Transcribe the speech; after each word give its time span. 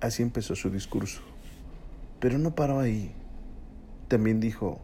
Así 0.00 0.22
empezó 0.22 0.54
su 0.54 0.70
discurso. 0.70 1.20
Pero 2.20 2.38
no 2.38 2.54
paró 2.54 2.80
ahí. 2.80 3.12
También 4.08 4.40
dijo, 4.40 4.80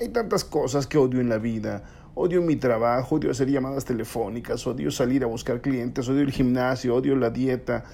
hay 0.00 0.08
tantas 0.08 0.44
cosas 0.44 0.86
que 0.86 0.98
odio 0.98 1.20
en 1.20 1.28
la 1.28 1.38
vida. 1.38 1.84
Odio 2.14 2.42
mi 2.42 2.56
trabajo, 2.56 3.16
odio 3.16 3.30
hacer 3.30 3.50
llamadas 3.50 3.84
telefónicas, 3.84 4.66
odio 4.66 4.90
salir 4.90 5.22
a 5.22 5.26
buscar 5.26 5.60
clientes, 5.60 6.08
odio 6.08 6.22
el 6.22 6.32
gimnasio, 6.32 6.94
odio 6.94 7.14
la 7.14 7.28
dieta, 7.28 7.84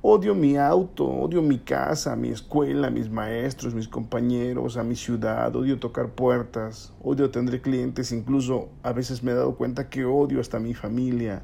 odio 0.00 0.34
mi 0.34 0.56
auto, 0.56 1.06
odio 1.06 1.42
mi 1.42 1.58
casa, 1.58 2.16
mi 2.16 2.30
escuela, 2.30 2.90
mis 2.90 3.10
maestros, 3.10 3.74
mis 3.74 3.88
compañeros, 3.88 4.76
a 4.76 4.82
mi 4.82 4.96
ciudad, 4.96 5.54
odio 5.54 5.78
tocar 5.78 6.10
puertas, 6.10 6.92
odio 7.02 7.30
tener 7.30 7.60
clientes, 7.62 8.10
incluso 8.12 8.70
a 8.82 8.92
veces 8.92 9.22
me 9.22 9.32
he 9.32 9.34
dado 9.34 9.54
cuenta 9.54 9.88
que 9.90 10.04
odio 10.04 10.40
hasta 10.40 10.58
mi 10.58 10.74
familia, 10.74 11.42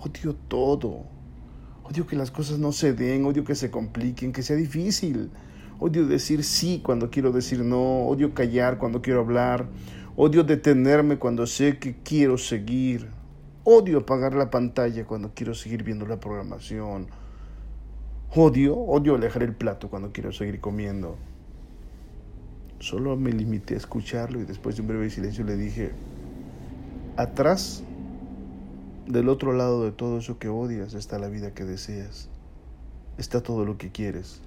odio 0.00 0.34
todo. 0.34 1.17
Odio 1.88 2.06
que 2.06 2.16
las 2.16 2.30
cosas 2.30 2.58
no 2.58 2.72
se 2.72 2.92
den, 2.92 3.24
odio 3.24 3.44
que 3.44 3.54
se 3.54 3.70
compliquen, 3.70 4.32
que 4.32 4.42
sea 4.42 4.56
difícil. 4.56 5.30
Odio 5.80 6.06
decir 6.06 6.44
sí 6.44 6.82
cuando 6.84 7.08
quiero 7.08 7.32
decir 7.32 7.60
no, 7.60 8.06
odio 8.06 8.34
callar 8.34 8.76
cuando 8.76 9.00
quiero 9.00 9.20
hablar, 9.20 9.66
odio 10.14 10.44
detenerme 10.44 11.18
cuando 11.18 11.46
sé 11.46 11.78
que 11.78 11.96
quiero 12.02 12.36
seguir. 12.36 13.08
Odio 13.64 13.98
apagar 13.98 14.34
la 14.34 14.50
pantalla 14.50 15.06
cuando 15.06 15.32
quiero 15.34 15.54
seguir 15.54 15.82
viendo 15.82 16.06
la 16.06 16.20
programación. 16.20 17.06
Odio, 18.34 18.76
odio 18.76 19.14
alejar 19.14 19.42
el 19.42 19.54
plato 19.54 19.88
cuando 19.88 20.12
quiero 20.12 20.32
seguir 20.32 20.60
comiendo. 20.60 21.16
Solo 22.80 23.16
me 23.16 23.32
limité 23.32 23.74
a 23.74 23.78
escucharlo 23.78 24.40
y 24.40 24.44
después 24.44 24.76
de 24.76 24.82
un 24.82 24.88
breve 24.88 25.08
silencio 25.08 25.42
le 25.44 25.56
dije, 25.56 25.92
atrás 27.16 27.82
del 29.08 29.30
otro 29.30 29.54
lado 29.54 29.84
de 29.84 29.90
todo 29.90 30.18
eso 30.18 30.38
que 30.38 30.48
odias 30.48 30.92
está 30.92 31.18
la 31.18 31.28
vida 31.28 31.54
que 31.54 31.64
deseas. 31.64 32.28
Está 33.16 33.42
todo 33.42 33.64
lo 33.64 33.78
que 33.78 33.90
quieres. 33.90 34.42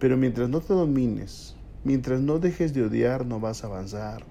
Pero 0.00 0.16
mientras 0.16 0.48
no 0.48 0.60
te 0.60 0.74
domines, 0.74 1.54
mientras 1.84 2.20
no 2.20 2.40
dejes 2.40 2.74
de 2.74 2.82
odiar, 2.82 3.24
no 3.24 3.38
vas 3.38 3.62
a 3.62 3.68
avanzar. 3.68 4.24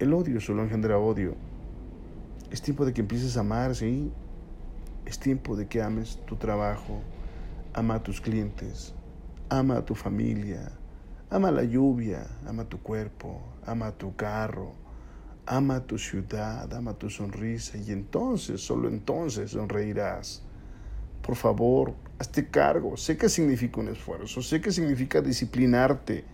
El 0.00 0.12
odio 0.12 0.40
solo 0.40 0.64
engendra 0.64 0.98
odio. 0.98 1.36
Es 2.50 2.62
tiempo 2.62 2.84
de 2.84 2.92
que 2.92 3.02
empieces 3.02 3.36
a 3.36 3.40
amar, 3.40 3.76
¿sí? 3.76 4.10
Es 5.04 5.20
tiempo 5.20 5.54
de 5.54 5.68
que 5.68 5.80
ames 5.80 6.18
tu 6.26 6.34
trabajo, 6.34 7.00
ama 7.74 7.94
a 7.94 8.02
tus 8.02 8.20
clientes, 8.20 8.92
ama 9.48 9.76
a 9.76 9.84
tu 9.84 9.94
familia, 9.94 10.72
ama 11.30 11.52
la 11.52 11.62
lluvia, 11.62 12.26
ama 12.44 12.64
tu 12.64 12.78
cuerpo, 12.78 13.40
ama 13.64 13.92
tu 13.92 14.16
carro 14.16 14.85
Ama 15.46 15.86
tu 15.86 15.96
ciudad, 15.96 16.72
ama 16.74 16.94
tu 16.94 17.08
sonrisa 17.08 17.78
y 17.78 17.92
entonces, 17.92 18.60
solo 18.60 18.88
entonces 18.88 19.52
sonreirás. 19.52 20.42
Por 21.22 21.36
favor, 21.36 21.94
hazte 22.18 22.48
cargo. 22.48 22.96
Sé 22.96 23.16
que 23.16 23.28
significa 23.28 23.80
un 23.80 23.88
esfuerzo, 23.88 24.42
sé 24.42 24.60
que 24.60 24.72
significa 24.72 25.20
disciplinarte. 25.20 26.24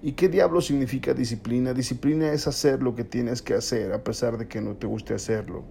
¿Y 0.00 0.12
qué 0.12 0.28
diablo 0.28 0.60
significa 0.60 1.12
disciplina? 1.12 1.74
Disciplina 1.74 2.32
es 2.32 2.46
hacer 2.46 2.82
lo 2.82 2.94
que 2.94 3.04
tienes 3.04 3.42
que 3.42 3.54
hacer 3.54 3.92
a 3.92 4.04
pesar 4.04 4.38
de 4.38 4.46
que 4.46 4.60
no 4.60 4.76
te 4.76 4.86
guste 4.86 5.12
hacerlo. 5.12 5.64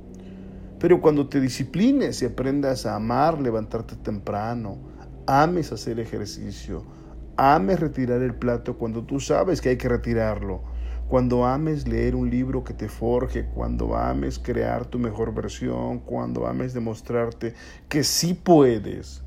Pero 0.80 1.02
cuando 1.02 1.28
te 1.28 1.40
disciplines 1.40 2.22
y 2.22 2.26
aprendas 2.26 2.86
a 2.86 2.96
amar, 2.96 3.42
levantarte 3.42 3.96
temprano, 3.96 4.78
ames 5.26 5.72
hacer 5.72 6.00
ejercicio, 6.00 6.86
ames 7.36 7.80
retirar 7.80 8.22
el 8.22 8.36
plato 8.36 8.78
cuando 8.78 9.04
tú 9.04 9.20
sabes 9.20 9.62
que 9.62 9.70
hay 9.70 9.78
que 9.78 9.90
retirarlo, 9.90 10.62
cuando 11.08 11.46
ames 11.46 11.88
leer 11.88 12.16
un 12.16 12.30
libro 12.30 12.64
que 12.64 12.74
te 12.74 12.90
forje, 12.90 13.46
cuando 13.46 13.96
ames 13.96 14.40
crear 14.40 14.86
tu 14.86 15.00
mejor 15.00 15.34
versión, 15.34 16.00
cuando 16.00 16.46
ames 16.46 16.74
demostrarte 16.74 17.54
que 17.88 18.04
sí 18.04 18.34
puedes, 18.34 19.24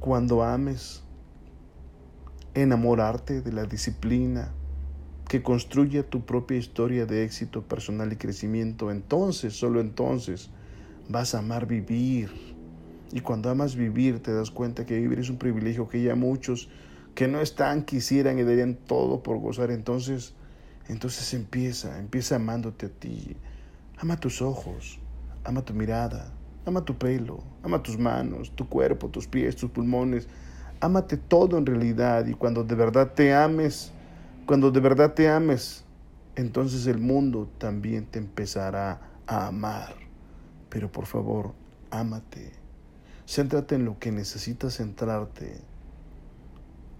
cuando 0.00 0.42
ames 0.42 1.04
enamorarte 2.54 3.40
de 3.40 3.52
la 3.52 3.66
disciplina 3.66 4.52
que 5.28 5.42
construye 5.42 6.02
tu 6.02 6.24
propia 6.24 6.56
historia 6.56 7.06
de 7.06 7.22
éxito 7.22 7.62
personal 7.62 8.12
y 8.12 8.16
crecimiento, 8.16 8.90
entonces, 8.90 9.54
solo 9.54 9.80
entonces, 9.80 10.50
vas 11.08 11.34
a 11.34 11.38
amar 11.38 11.66
vivir. 11.66 12.30
Y 13.12 13.20
cuando 13.20 13.48
amas 13.48 13.76
vivir, 13.76 14.20
te 14.22 14.32
das 14.32 14.50
cuenta 14.50 14.84
que 14.86 14.98
vivir 14.98 15.20
es 15.20 15.30
un 15.30 15.38
privilegio 15.38 15.88
que 15.88 16.02
ya 16.02 16.16
muchos 16.16 16.68
que 17.14 17.28
no 17.28 17.40
están 17.40 17.84
quisieran 17.84 18.38
y 18.38 18.42
darían 18.42 18.74
todo 18.74 19.22
por 19.22 19.38
gozar. 19.38 19.70
Entonces, 19.70 20.34
entonces 20.88 21.34
empieza, 21.34 21.98
empieza 21.98 22.36
amándote 22.36 22.86
a 22.86 22.88
ti. 22.88 23.36
Ama 23.98 24.16
tus 24.18 24.40
ojos, 24.40 24.98
ama 25.44 25.62
tu 25.62 25.74
mirada, 25.74 26.32
ama 26.64 26.84
tu 26.84 26.96
pelo, 26.96 27.42
ama 27.62 27.82
tus 27.82 27.98
manos, 27.98 28.50
tu 28.54 28.68
cuerpo, 28.68 29.08
tus 29.08 29.26
pies, 29.26 29.56
tus 29.56 29.70
pulmones. 29.70 30.28
Ámate 30.80 31.16
todo 31.16 31.58
en 31.58 31.66
realidad 31.66 32.26
y 32.26 32.34
cuando 32.34 32.64
de 32.64 32.74
verdad 32.74 33.12
te 33.12 33.34
ames, 33.34 33.92
cuando 34.46 34.70
de 34.70 34.80
verdad 34.80 35.12
te 35.12 35.28
ames, 35.28 35.84
entonces 36.36 36.86
el 36.86 36.98
mundo 36.98 37.50
también 37.58 38.06
te 38.06 38.18
empezará 38.18 39.00
a 39.26 39.48
amar. 39.48 39.94
Pero 40.70 40.90
por 40.90 41.06
favor, 41.06 41.52
ámate. 41.90 42.52
Céntrate 43.26 43.74
en 43.74 43.84
lo 43.84 43.98
que 43.98 44.12
necesitas 44.12 44.76
centrarte. 44.76 45.60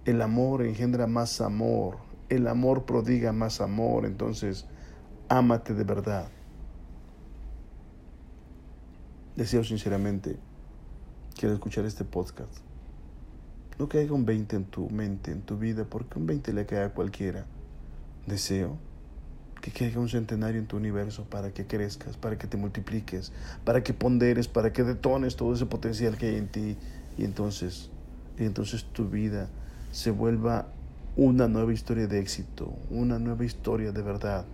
El 0.05 0.21
amor 0.21 0.61
engendra 0.61 1.07
más 1.07 1.41
amor, 1.41 1.97
el 2.29 2.47
amor 2.47 2.85
prodiga 2.85 3.33
más 3.33 3.61
amor, 3.61 4.05
entonces 4.05 4.65
ámate 5.27 5.73
de 5.73 5.83
verdad. 5.83 6.29
Deseo 9.35 9.63
sinceramente 9.63 10.37
quiero 11.37 11.53
escuchar 11.53 11.85
este 11.85 12.03
podcast. 12.03 12.57
No 13.77 13.87
caiga 13.87 14.13
un 14.13 14.25
20 14.25 14.55
en 14.57 14.65
tu 14.65 14.89
mente, 14.89 15.31
en 15.31 15.41
tu 15.41 15.57
vida, 15.57 15.85
porque 15.89 16.19
un 16.19 16.25
20 16.25 16.51
le 16.51 16.65
cae 16.65 16.83
a 16.83 16.93
cualquiera. 16.93 17.45
Deseo 18.27 18.77
que 19.61 19.71
caiga 19.71 19.99
un 19.99 20.09
centenario 20.09 20.59
en 20.59 20.67
tu 20.67 20.77
universo 20.77 21.23
para 21.23 21.53
que 21.53 21.65
crezcas, 21.65 22.17
para 22.17 22.37
que 22.37 22.47
te 22.47 22.57
multipliques, 22.57 23.31
para 23.63 23.83
que 23.83 23.93
ponderes, 23.93 24.47
para 24.47 24.73
que 24.73 24.83
detones 24.83 25.35
todo 25.35 25.53
ese 25.53 25.65
potencial 25.65 26.17
que 26.17 26.27
hay 26.27 26.35
en 26.35 26.47
ti 26.47 26.77
y 27.17 27.23
entonces, 27.23 27.89
y 28.37 28.43
entonces 28.43 28.85
tu 28.85 29.09
vida 29.09 29.49
se 29.91 30.11
vuelva 30.11 30.67
una 31.15 31.47
nueva 31.47 31.73
historia 31.73 32.07
de 32.07 32.19
éxito, 32.19 32.73
una 32.89 33.19
nueva 33.19 33.45
historia 33.45 33.91
de 33.91 34.01
verdad. 34.01 34.45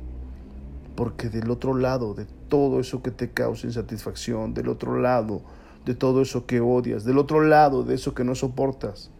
Porque 0.95 1.29
del 1.29 1.51
otro 1.51 1.75
lado 1.75 2.13
de 2.13 2.25
todo 2.47 2.79
eso 2.79 3.03
que 3.03 3.11
te 3.11 3.31
causa 3.31 3.67
insatisfacción, 3.67 4.53
del 4.53 4.69
otro 4.69 4.99
lado 4.99 5.41
de 5.85 5.93
todo 5.93 6.21
eso 6.21 6.45
que 6.45 6.59
odias, 6.61 7.03
del 7.03 7.17
otro 7.19 7.43
lado 7.43 7.83
de 7.83 7.95
eso 7.95 8.15
que 8.15 8.23
no 8.23 8.33
soportas, 8.33 9.11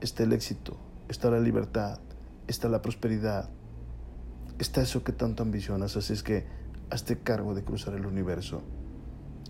está 0.00 0.24
el 0.24 0.32
éxito, 0.32 0.76
está 1.08 1.30
la 1.30 1.38
libertad, 1.38 2.00
está 2.48 2.68
la 2.68 2.82
prosperidad, 2.82 3.48
está 4.58 4.82
eso 4.82 5.04
que 5.04 5.12
tanto 5.12 5.42
ambicionas. 5.42 5.96
Así 5.96 6.12
es 6.12 6.22
que 6.22 6.46
hazte 6.90 7.18
cargo 7.18 7.54
de 7.54 7.62
cruzar 7.62 7.94
el 7.94 8.06
universo. 8.06 8.62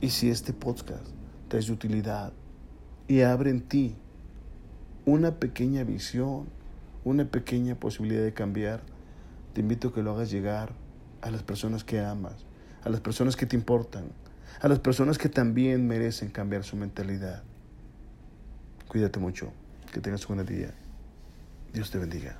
Y 0.02 0.10
si 0.10 0.30
este 0.30 0.52
podcast 0.52 1.06
te 1.48 1.58
es 1.58 1.66
de 1.66 1.72
utilidad 1.72 2.32
y 3.08 3.22
abre 3.22 3.50
en 3.50 3.62
ti 3.62 3.96
una 5.04 5.36
pequeña 5.36 5.82
visión, 5.84 6.46
una 7.04 7.24
pequeña 7.24 7.74
posibilidad 7.74 8.22
de 8.22 8.32
cambiar, 8.32 8.82
te 9.54 9.60
invito 9.60 9.88
a 9.88 9.94
que 9.94 10.02
lo 10.02 10.12
hagas 10.12 10.30
llegar 10.30 10.72
a 11.22 11.30
las 11.30 11.42
personas 11.42 11.84
que 11.84 12.00
amas, 12.00 12.44
a 12.84 12.88
las 12.88 13.00
personas 13.00 13.36
que 13.36 13.46
te 13.46 13.56
importan, 13.56 14.12
a 14.60 14.68
las 14.68 14.78
personas 14.78 15.18
que 15.18 15.28
también 15.28 15.86
merecen 15.86 16.30
cambiar 16.30 16.64
su 16.64 16.76
mentalidad. 16.76 17.42
Cuídate 18.88 19.18
mucho. 19.20 19.52
Que 19.92 20.00
tengas 20.00 20.28
un 20.28 20.36
buen 20.36 20.46
día. 20.46 20.72
Dios 21.72 21.90
te 21.90 21.98
bendiga. 21.98 22.38